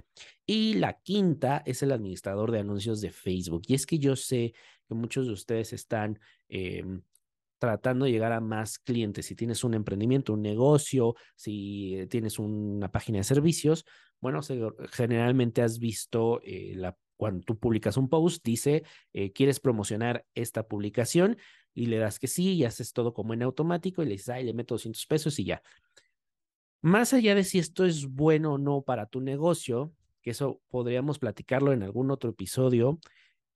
Y 0.46 0.74
la 0.74 1.00
quinta 1.00 1.62
es 1.64 1.82
el 1.82 1.90
administrador 1.90 2.52
de 2.52 2.60
anuncios 2.60 3.00
de 3.00 3.10
Facebook. 3.10 3.62
Y 3.66 3.74
es 3.74 3.86
que 3.86 3.98
yo 3.98 4.14
sé 4.14 4.52
que 4.86 4.94
muchos 4.94 5.26
de 5.26 5.32
ustedes 5.32 5.72
están 5.72 6.20
em, 6.48 7.02
tratando 7.58 8.04
de 8.04 8.12
llegar 8.12 8.32
a 8.32 8.40
más 8.40 8.78
clientes. 8.78 9.24
Si 9.24 9.34
tienes 9.34 9.64
un 9.64 9.72
emprendimiento, 9.72 10.34
un 10.34 10.42
negocio, 10.42 11.14
si 11.34 11.96
eh, 11.96 12.06
tienes 12.06 12.38
una 12.38 12.92
página 12.92 13.18
de 13.18 13.24
servicios, 13.24 13.86
bueno, 14.20 14.40
generalmente 14.90 15.62
has 15.62 15.78
visto 15.78 16.42
eh, 16.44 16.74
la, 16.76 16.96
cuando 17.16 17.42
tú 17.42 17.58
publicas 17.58 17.96
un 17.96 18.08
post, 18.08 18.44
dice, 18.44 18.84
¿quieres 19.34 19.60
promocionar 19.60 20.26
esta 20.34 20.68
publicación? 20.68 21.38
Y 21.74 21.86
le 21.86 21.98
das 21.98 22.18
que 22.18 22.26
sí 22.26 22.52
y 22.52 22.64
haces 22.64 22.92
todo 22.92 23.14
como 23.14 23.32
en 23.32 23.42
automático 23.42 24.02
y 24.02 24.06
le 24.06 24.12
dices, 24.12 24.28
ay, 24.28 24.44
le 24.44 24.54
meto 24.54 24.74
200 24.74 25.06
pesos 25.06 25.38
y 25.38 25.44
ya. 25.44 25.62
Más 26.82 27.14
allá 27.14 27.36
de 27.36 27.44
si 27.44 27.60
esto 27.60 27.84
es 27.84 28.06
bueno 28.08 28.54
o 28.54 28.58
no 28.58 28.82
para 28.82 29.06
tu 29.06 29.20
negocio, 29.20 29.92
que 30.20 30.30
eso 30.30 30.60
podríamos 30.68 31.20
platicarlo 31.20 31.72
en 31.72 31.84
algún 31.84 32.10
otro 32.10 32.30
episodio, 32.30 32.98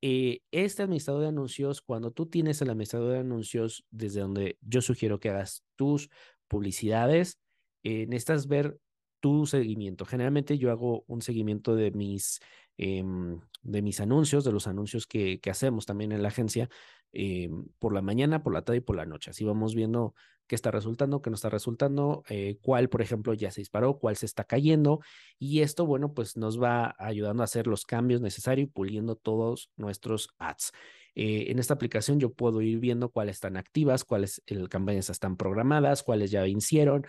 eh, 0.00 0.42
este 0.52 0.84
administrador 0.84 1.22
de 1.22 1.28
anuncios, 1.28 1.82
cuando 1.82 2.12
tú 2.12 2.26
tienes 2.26 2.62
el 2.62 2.70
administrador 2.70 3.12
de 3.12 3.18
anuncios 3.18 3.84
desde 3.90 4.20
donde 4.20 4.58
yo 4.60 4.80
sugiero 4.80 5.18
que 5.18 5.30
hagas 5.30 5.64
tus 5.74 6.08
publicidades, 6.46 7.40
eh, 7.82 8.06
necesitas 8.06 8.46
ver 8.46 8.78
tu 9.18 9.46
seguimiento. 9.46 10.04
Generalmente 10.04 10.58
yo 10.58 10.70
hago 10.70 11.04
un 11.08 11.20
seguimiento 11.20 11.74
de 11.74 11.90
mis, 11.90 12.38
em, 12.76 13.40
de 13.62 13.82
mis 13.82 14.00
anuncios, 14.00 14.44
de 14.44 14.52
los 14.52 14.68
anuncios 14.68 15.06
que, 15.08 15.40
que 15.40 15.50
hacemos 15.50 15.86
también 15.86 16.12
en 16.12 16.22
la 16.22 16.28
agencia, 16.28 16.68
em, 17.12 17.66
por 17.80 17.92
la 17.92 18.02
mañana, 18.02 18.42
por 18.44 18.52
la 18.52 18.62
tarde 18.62 18.78
y 18.78 18.80
por 18.82 18.96
la 18.96 19.06
noche. 19.06 19.30
Así 19.30 19.44
vamos 19.44 19.74
viendo 19.74 20.14
qué 20.46 20.54
está 20.54 20.70
resultando, 20.70 21.22
qué 21.22 21.30
no 21.30 21.34
está 21.34 21.50
resultando, 21.50 22.22
eh, 22.28 22.58
cuál, 22.62 22.88
por 22.88 23.02
ejemplo, 23.02 23.34
ya 23.34 23.50
se 23.50 23.60
disparó, 23.60 23.98
cuál 23.98 24.16
se 24.16 24.26
está 24.26 24.44
cayendo. 24.44 25.00
Y 25.38 25.60
esto, 25.60 25.86
bueno, 25.86 26.14
pues 26.14 26.36
nos 26.36 26.62
va 26.62 26.94
ayudando 26.98 27.42
a 27.42 27.44
hacer 27.44 27.66
los 27.66 27.84
cambios 27.84 28.20
necesarios 28.20 28.68
y 28.68 28.70
puliendo 28.70 29.16
todos 29.16 29.70
nuestros 29.76 30.28
ads. 30.38 30.72
Eh, 31.14 31.50
en 31.50 31.58
esta 31.58 31.74
aplicación 31.74 32.20
yo 32.20 32.32
puedo 32.32 32.60
ir 32.60 32.78
viendo 32.78 33.10
cuáles 33.10 33.36
están 33.36 33.56
activas, 33.56 34.04
cuáles 34.04 34.42
el, 34.46 34.68
campañas 34.68 35.10
están 35.10 35.36
programadas, 35.36 36.02
cuáles 36.02 36.30
ya 36.30 36.42
vencieron, 36.42 37.06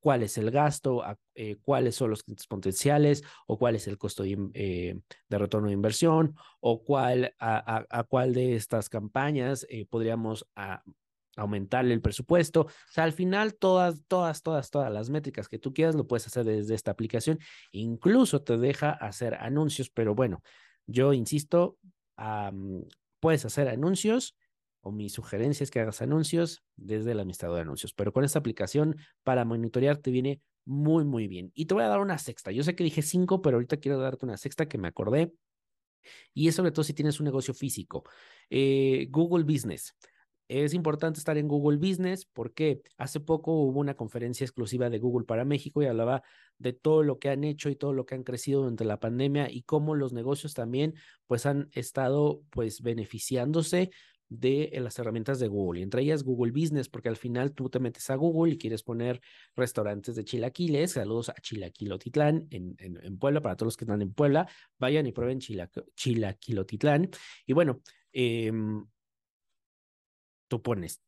cuál 0.00 0.22
es 0.22 0.36
el 0.38 0.50
gasto, 0.50 1.04
eh, 1.34 1.58
cuáles 1.62 1.94
son 1.94 2.10
los 2.10 2.24
clientes 2.24 2.46
potenciales 2.46 3.22
o 3.46 3.58
cuál 3.58 3.76
es 3.76 3.86
el 3.86 3.98
costo 3.98 4.24
de, 4.24 5.00
retorno 5.28 5.68
de 5.68 5.74
inversión 5.74 6.34
o 6.60 6.82
cuál, 6.82 7.34
a, 7.38 8.04
cuál 8.08 8.32
de 8.32 8.56
estas 8.56 8.88
campañas 8.88 9.66
podríamos 9.90 10.46
aumentarle 11.36 11.94
el 11.94 12.00
presupuesto. 12.00 12.62
O 12.62 12.70
sea, 12.90 13.04
al 13.04 13.12
final 13.12 13.54
todas, 13.54 14.02
todas, 14.06 14.42
todas, 14.42 14.70
todas 14.70 14.92
las 14.92 15.10
métricas 15.10 15.48
que 15.48 15.58
tú 15.58 15.72
quieras 15.72 15.94
lo 15.94 16.06
puedes 16.06 16.26
hacer 16.26 16.44
desde 16.44 16.74
esta 16.74 16.90
aplicación. 16.90 17.38
Incluso 17.72 18.42
te 18.42 18.58
deja 18.58 18.90
hacer 18.90 19.34
anuncios, 19.34 19.90
pero 19.90 20.14
bueno, 20.14 20.42
yo 20.86 21.12
insisto, 21.12 21.78
puedes 23.20 23.44
hacer 23.44 23.68
anuncios 23.68 24.36
o 24.82 24.90
mi 24.90 25.08
sugerencia 25.08 25.64
es 25.64 25.70
que 25.70 25.80
hagas 25.80 26.02
anuncios 26.02 26.64
desde 26.76 27.12
el 27.12 27.20
administrador 27.20 27.56
de 27.56 27.62
anuncios, 27.62 27.94
pero 27.94 28.12
con 28.12 28.24
esta 28.24 28.40
aplicación 28.40 28.96
para 29.22 29.44
monitorear 29.44 29.96
te 29.96 30.10
viene 30.10 30.40
muy, 30.64 31.04
muy 31.04 31.28
bien. 31.28 31.52
Y 31.54 31.66
te 31.66 31.74
voy 31.74 31.84
a 31.84 31.88
dar 31.88 32.00
una 32.00 32.18
sexta. 32.18 32.50
Yo 32.50 32.64
sé 32.64 32.74
que 32.74 32.84
dije 32.84 33.02
cinco, 33.02 33.42
pero 33.42 33.56
ahorita 33.56 33.78
quiero 33.78 33.98
darte 33.98 34.26
una 34.26 34.36
sexta 34.36 34.66
que 34.66 34.78
me 34.78 34.88
acordé. 34.88 35.32
Y 36.34 36.48
es 36.48 36.56
sobre 36.56 36.72
todo 36.72 36.82
si 36.82 36.94
tienes 36.94 37.20
un 37.20 37.24
negocio 37.24 37.54
físico. 37.54 38.02
Eh, 38.50 39.06
Google 39.10 39.44
Business. 39.44 39.94
Es 40.52 40.74
importante 40.74 41.18
estar 41.18 41.38
en 41.38 41.48
Google 41.48 41.78
Business 41.78 42.26
porque 42.26 42.82
hace 42.98 43.20
poco 43.20 43.54
hubo 43.54 43.80
una 43.80 43.94
conferencia 43.94 44.44
exclusiva 44.44 44.90
de 44.90 44.98
Google 44.98 45.24
para 45.24 45.46
México 45.46 45.82
y 45.82 45.86
hablaba 45.86 46.22
de 46.58 46.74
todo 46.74 47.02
lo 47.02 47.18
que 47.18 47.30
han 47.30 47.42
hecho 47.42 47.70
y 47.70 47.76
todo 47.76 47.94
lo 47.94 48.04
que 48.04 48.16
han 48.16 48.22
crecido 48.22 48.60
durante 48.60 48.84
la 48.84 49.00
pandemia 49.00 49.50
y 49.50 49.62
cómo 49.62 49.94
los 49.94 50.12
negocios 50.12 50.52
también 50.52 50.94
pues 51.26 51.46
han 51.46 51.70
estado 51.72 52.42
pues 52.50 52.82
beneficiándose 52.82 53.92
de 54.28 54.70
las 54.82 54.98
herramientas 54.98 55.38
de 55.38 55.48
Google, 55.48 55.80
y 55.80 55.82
entre 55.82 56.02
ellas 56.02 56.22
Google 56.22 56.52
Business, 56.52 56.88
porque 56.88 57.10
al 57.10 57.16
final 57.16 57.52
tú 57.52 57.68
te 57.68 57.78
metes 57.80 58.08
a 58.08 58.14
Google 58.14 58.54
y 58.54 58.58
quieres 58.58 58.82
poner 58.82 59.20
restaurantes 59.54 60.16
de 60.16 60.24
chilaquiles, 60.24 60.92
saludos 60.92 61.28
a 61.28 61.34
Chilaquilotitlán 61.34 62.46
en, 62.48 62.74
en, 62.78 63.18
Puebla, 63.18 63.42
para 63.42 63.56
todos 63.56 63.66
los 63.66 63.76
que 63.76 63.84
están 63.84 64.00
en 64.00 64.14
Puebla, 64.14 64.48
vayan 64.78 65.06
y 65.06 65.12
prueben 65.12 65.38
Chilaquilotitlán. 65.38 67.10
Y 67.44 67.52
bueno, 67.52 67.82
eh, 68.14 68.50
tú 70.52 70.60
pones 70.60 71.00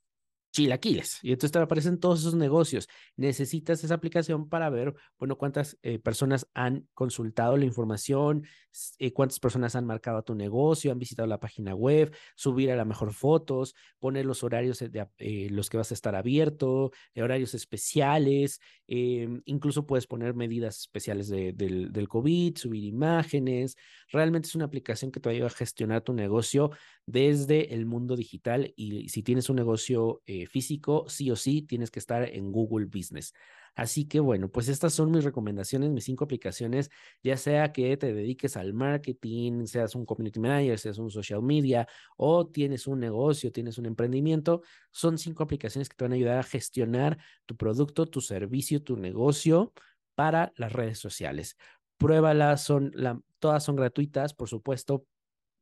chilaquiles. 0.55 1.19
Y 1.23 1.33
entonces 1.33 1.51
te 1.51 1.59
aparecen 1.59 1.99
todos 1.99 2.21
esos 2.21 2.37
negocios. 2.37 2.89
Necesitas 3.17 3.83
esa 3.83 3.95
aplicación 3.95 4.49
para 4.49 4.71
ver, 4.71 4.95
bueno, 5.19 5.37
cuántas 5.37 5.77
eh, 5.83 5.99
personas 5.99 6.49
han 6.55 6.87
consultado 6.95 7.57
la 7.57 7.65
información, 7.65 8.47
eh, 8.99 9.13
cuántas 9.13 9.41
personas 9.41 9.75
han 9.75 9.85
marcado 9.85 10.19
a 10.19 10.23
tu 10.23 10.35
negocio, 10.37 10.93
han 10.93 10.99
visitado 10.99 11.27
la 11.27 11.41
página 11.41 11.75
web, 11.75 12.15
subir 12.37 12.71
a 12.71 12.77
la 12.77 12.85
mejor 12.85 13.13
fotos, 13.13 13.75
poner 13.99 14.27
los 14.27 14.45
horarios 14.45 14.79
de 14.79 15.09
eh, 15.19 15.49
los 15.51 15.69
que 15.69 15.77
vas 15.77 15.91
a 15.91 15.95
estar 15.95 16.15
abierto, 16.15 16.93
horarios 17.17 17.55
especiales, 17.55 18.61
em, 18.87 19.43
incluso 19.47 19.87
puedes 19.87 20.07
poner 20.07 20.35
medidas 20.35 20.79
especiales 20.79 21.29
del, 21.29 21.91
del 21.93 22.09
COVID, 22.09 22.57
subir 22.57 22.85
imágenes. 22.85 23.77
Realmente 24.09 24.47
es 24.47 24.55
una 24.55 24.67
aplicación 24.67 25.11
que 25.11 25.19
te 25.19 25.31
ayuda 25.31 25.49
a 25.49 25.51
gestionar 25.51 26.03
tu 26.03 26.13
negocio 26.13 26.71
desde 27.07 27.75
el 27.75 27.87
mundo 27.87 28.15
digital 28.15 28.73
y 28.77 29.09
si 29.09 29.23
tienes 29.25 29.51
un 29.51 29.57
negocio 29.57 30.23
físico, 30.47 31.05
sí 31.09 31.31
o 31.31 31.37
sí 31.37 31.63
tienes 31.63 31.91
que 31.91 31.99
estar 31.99 32.23
en 32.23 32.53
Google 32.53 32.87
Business. 32.87 33.33
Así 33.75 34.07
que 34.07 34.21
bueno, 34.21 34.49
pues 34.51 34.69
estas 34.69 34.95
son 34.95 35.11
mis 35.11 35.25
recomendaciones, 35.25 35.91
mis 35.91 36.05
cinco 36.05 36.25
aplicaciones, 36.25 36.91
ya 37.23 37.37
sea 37.37 37.73
que 37.73 37.97
te 37.97 38.15
dediques 38.15 38.57
al 38.57 38.73
marketing, 38.73 39.67
seas 39.67 39.97
un 39.97 40.07
community 40.07 40.39
manager, 40.39 40.79
seas 40.79 40.99
un 40.99 41.11
social 41.11 41.43
media 41.43 41.89
o 42.17 42.47
tienes 42.47 42.87
un 42.87 43.01
negocio, 43.01 43.51
tienes 43.51 43.77
un 43.79 43.87
emprendimiento, 43.87 44.63
son 44.93 45.19
cinco 45.19 45.43
aplicaciones 45.43 45.89
que 45.89 45.97
te 45.97 46.05
van 46.05 46.13
a 46.13 46.15
ayudar 46.15 46.39
a 46.39 46.43
gestionar 46.45 47.19
tu 47.47 47.57
producto, 47.57 48.07
tu 48.07 48.21
servicio, 48.21 48.81
tu 48.83 48.97
negocio 48.97 49.73
para 50.15 50.53
las 50.57 50.73
redes 50.73 51.01
sociales. 51.01 51.57
Pruébalas, 51.97 52.63
son 52.63 52.93
todas 53.41 53.65
son 53.65 53.75
gratuitas, 53.75 54.35
por 54.35 54.49
supuesto, 54.49 55.05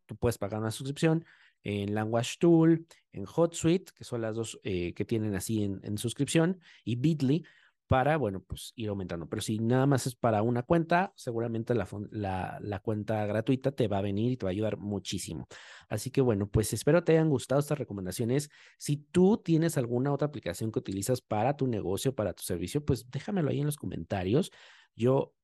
tú 0.06 0.16
puedes 0.16 0.36
pagar 0.36 0.60
una 0.60 0.70
suscripción, 0.70 1.24
en 1.62 1.95
Language 1.95 2.37
Tool, 2.38 2.87
en 3.12 3.25
HotSuite, 3.26 3.92
que 3.95 4.04
son 4.04 4.21
las 4.21 4.37
dos 4.37 4.59
eh, 4.62 4.95
que 4.95 5.04
tienen 5.04 5.35
así 5.35 5.62
en, 5.62 5.99
suscripción, 5.99 6.61
y 6.85 6.97
Bitly 6.97 7.45
para, 7.87 8.16
bueno, 8.16 8.42
pues 8.42 8.73
ir 8.75 8.88
aumentando. 8.88 9.28
Pero 9.28 9.42
si 9.42 9.59
nada 9.59 9.87
más 9.87 10.07
es 10.07 10.14
para 10.14 10.40
una 10.42 10.62
cuenta, 10.62 11.12
seguramente 11.14 11.75
la, 11.75 11.87
la, 12.11 12.59
la, 12.62 12.78
cuenta 12.81 13.26
gratuita 13.26 13.73
te 13.73 13.87
va 13.87 13.99
a 13.99 14.02
venir 14.02 14.33
y 14.33 14.37
te 14.38 14.47
va 14.47 14.50
a 14.50 14.52
ayudar 14.52 14.78
muchísimo. 14.78 15.47
Así 15.88 16.11
que 16.11 16.23
bueno, 16.23 16.49
pues 16.49 16.73
espero 16.73 17.04
te 17.04 17.12
hayan 17.12 17.28
gustado 17.28 17.61
estas 17.61 17.78
recomendaciones. 17.78 18.49
Si 18.78 18.97
tú 18.97 19.42
tienes 19.45 19.76
alguna 19.76 20.11
otra 20.11 20.28
aplicación 20.28 20.73
que 20.73 20.78
utilizas 20.78 21.21
para 21.21 21.54
tu 21.54 21.66
negocio, 21.66 22.14
para 22.14 22.33
tu 22.33 22.42
servicio, 22.42 22.83
pues 22.83 23.11
déjamelo 23.11 23.50
ahí 23.50 23.61
en 23.61 23.66
los 23.66 23.76
comentarios. 23.76 24.50
Yo 24.97 25.35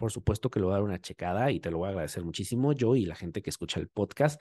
por 0.00 0.10
supuesto 0.10 0.50
que 0.50 0.60
lo 0.60 0.68
voy 0.68 0.72
a 0.72 0.76
dar 0.76 0.82
una 0.82 0.98
checada 1.02 1.50
y 1.50 1.60
te 1.60 1.70
lo 1.70 1.76
voy 1.76 1.88
a 1.88 1.90
agradecer 1.90 2.24
muchísimo, 2.24 2.72
yo 2.72 2.96
y 2.96 3.04
la 3.04 3.14
gente 3.14 3.42
que 3.42 3.50
escucha 3.50 3.80
el 3.80 3.88
podcast. 3.88 4.40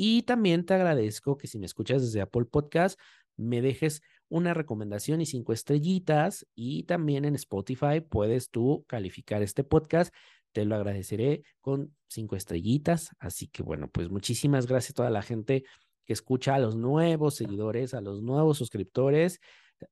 Y 0.00 0.22
también 0.22 0.64
te 0.64 0.74
agradezco 0.74 1.36
que 1.36 1.48
si 1.48 1.58
me 1.58 1.66
escuchas 1.66 2.00
desde 2.00 2.20
Apple 2.20 2.44
Podcast, 2.44 2.98
me 3.36 3.60
dejes 3.60 4.00
una 4.28 4.54
recomendación 4.54 5.20
y 5.20 5.26
cinco 5.26 5.52
estrellitas. 5.52 6.46
Y 6.54 6.84
también 6.84 7.24
en 7.24 7.34
Spotify 7.34 8.00
puedes 8.00 8.48
tú 8.50 8.84
calificar 8.86 9.42
este 9.42 9.64
podcast. 9.64 10.14
Te 10.52 10.64
lo 10.64 10.76
agradeceré 10.76 11.42
con 11.60 11.96
cinco 12.06 12.36
estrellitas. 12.36 13.10
Así 13.18 13.48
que 13.48 13.64
bueno, 13.64 13.90
pues 13.90 14.08
muchísimas 14.08 14.68
gracias 14.68 14.92
a 14.92 14.94
toda 14.94 15.10
la 15.10 15.22
gente 15.22 15.64
que 16.04 16.12
escucha, 16.12 16.54
a 16.54 16.60
los 16.60 16.76
nuevos 16.76 17.34
seguidores, 17.34 17.92
a 17.92 18.00
los 18.00 18.22
nuevos 18.22 18.56
suscriptores. 18.56 19.40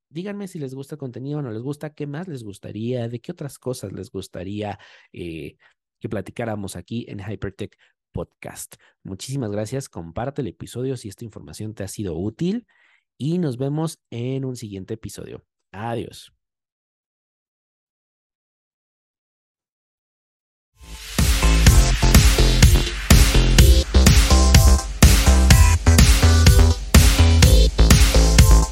Díganme 0.07 0.47
si 0.47 0.57
les 0.57 0.73
gusta 0.73 0.95
el 0.95 0.99
contenido 0.99 1.39
o 1.39 1.41
no 1.41 1.51
les 1.51 1.61
gusta, 1.61 1.89
qué 1.89 2.07
más 2.07 2.29
les 2.29 2.45
gustaría, 2.45 3.09
de 3.09 3.19
qué 3.19 3.33
otras 3.33 3.59
cosas 3.59 3.91
les 3.91 4.09
gustaría 4.09 4.79
eh, 5.11 5.57
que 5.99 6.07
platicáramos 6.07 6.77
aquí 6.77 7.05
en 7.09 7.19
Hypertech 7.19 7.77
podcast. 8.11 8.75
Muchísimas 9.03 9.51
gracias. 9.51 9.89
Comparte 9.89 10.41
el 10.41 10.47
episodio 10.47 10.97
si 10.97 11.09
esta 11.09 11.25
información 11.25 11.73
te 11.73 11.83
ha 11.83 11.87
sido 11.87 12.15
útil 12.17 12.67
y 13.17 13.39
nos 13.39 13.57
vemos 13.57 13.99
en 14.11 14.45
un 14.45 14.55
siguiente 14.55 14.95
episodio. 14.95 15.45
Adiós. 15.71 16.36